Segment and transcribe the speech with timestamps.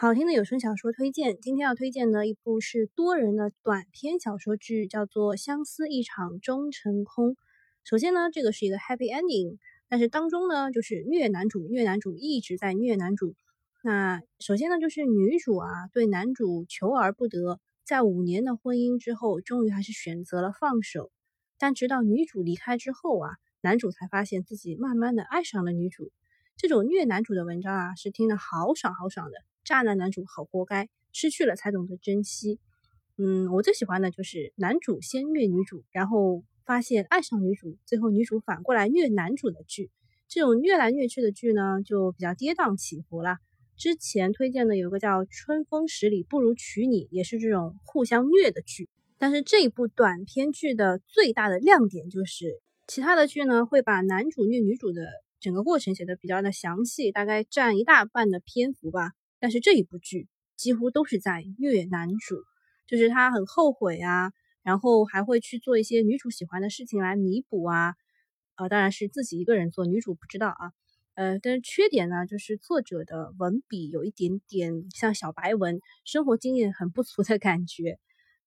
[0.00, 7.32] 好听的有声小说推荐，今天要推荐的一部是多人的短篇小说剧，叫做《相思一场终成空》。
[7.84, 9.58] 首先呢，这个是一个 happy ending，
[9.90, 13.34] 但是当中呢，就是虐男主，虐男主一直在虐男主。
[13.82, 21.10] 那首先呢，就是女主啊，对男主求而不得，在五年的婚姻之后，终于还是选择了放手。
[21.58, 26.10] 但直到女主离开之后啊，男主才发现自己慢慢的爱上了女主。
[26.56, 29.36] 这种虐男主的文章啊，是听得好爽好爽的。
[29.70, 32.58] 渣男男主好活该，失去了才懂得珍惜。
[33.18, 39.92] 嗯，我最喜欢的就是男主先虐女主，然后发现爱上女主，最后女主反过来虐男主的剧。
[40.26, 43.36] 这种虐来虐去的剧呢，就比较跌宕起伏了。
[43.76, 48.88] 之前推荐的有个叫《春风十里不如娶你》，也是这种互相虐的剧。
[49.18, 55.06] 但是这一部短篇剧的最大的亮点就是，其他的剧呢会把男主虐女主的
[55.38, 59.12] 整个过程写的比较的详细，大概占一大半的篇幅吧。
[59.40, 62.36] 但是这一部剧几乎都是在虐男主，
[62.86, 64.30] 就是他很后悔啊，
[64.62, 67.94] 然后还会去做一些女主喜欢的事情来弥补啊，
[68.56, 70.72] 呃，当然是自己一个人做，女主不知道啊，
[71.14, 77.98] 呃，但是缺点呢，就是作者的文笔有一点点像小白文，生活经验很不足的感觉。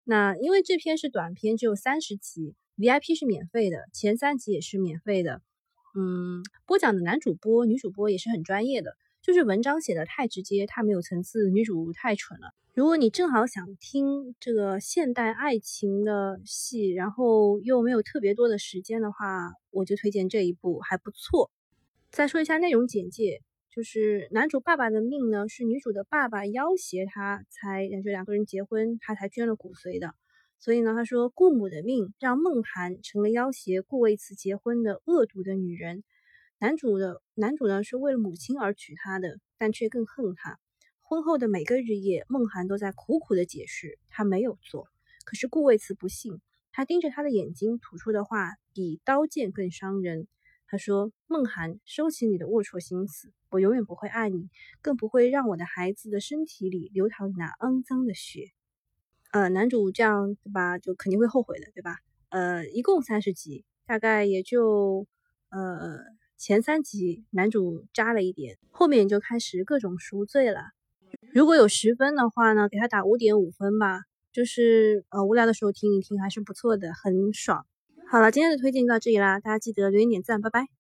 [0.04, 5.42] 那因为这篇是短篇，只有三十集，VIP 是免费的，前三集也是免费的，
[5.96, 8.96] 嗯，播讲的男主播、女主播也是很专业的。
[9.24, 12.54] 就是文章写的太直接，太没有层次，女主太蠢了。
[12.74, 21.50] 如果你正好想听这个现代爱情的戏，然后又没有特别多的时间的话，我就推荐这一部，还不错。
[22.12, 23.40] 再说一下内容简介，
[23.74, 30.14] 就是男主爸爸的命呢，是女主的爸爸要挟他才就两个人结婚，他才捐了骨髓的。
[30.60, 36.04] 所以呢，他说顾母的命让孟涵成了要挟顾卫慈结婚的恶毒的女人。
[36.64, 40.58] 男主的男主呢是为了母亲而娶她的，但却更恨她。
[41.02, 44.88] 婚后的每个日夜，梦涵都在苦苦的解释他没有做。
[45.26, 46.40] 可是顾卫慈不信，
[46.72, 50.30] 他盯着他的眼睛吐出的话比刀剑更伤人。
[50.66, 54.50] 他说：“梦涵，收起你的龌龊心思，我永远不会爱你，
[54.82, 58.52] 更不会让我的孩子的身体里流淌那肮脏的血。”
[59.34, 61.98] 呃，男主这样对吧，就肯定会后悔的，对吧？
[62.30, 65.06] 呃，一共三十集，大概也就
[65.50, 66.13] 呃。
[66.46, 70.72] 前三集男主渣了一点，后面就开始各种赎罪了。
[71.34, 74.02] 如果有十分的话呢，给他打五点五分吧。
[74.34, 77.66] 就是呃无聊的时候听一听还是不错的，很爽。
[78.10, 80.74] 好了，今天的推荐就到这里啦，大家记得留言点赞，拜拜。